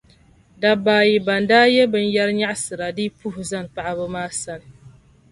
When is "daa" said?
1.49-1.65